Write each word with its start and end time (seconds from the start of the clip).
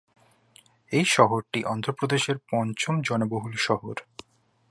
এই 0.91 1.05
শহরটি 1.07 1.59
অন্ধ্রপ্রদেশের 1.65 2.37
পঞ্চম 2.51 2.93
জনবহুল 3.01 3.53
শহর। 3.57 3.95